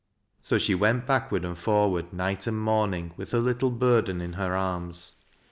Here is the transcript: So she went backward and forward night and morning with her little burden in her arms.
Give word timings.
So 0.41 0.57
she 0.57 0.73
went 0.73 1.05
backward 1.05 1.45
and 1.45 1.55
forward 1.55 2.11
night 2.11 2.47
and 2.47 2.59
morning 2.59 3.13
with 3.17 3.29
her 3.33 3.37
little 3.39 3.69
burden 3.69 4.19
in 4.19 4.33
her 4.33 4.55
arms. 4.55 5.17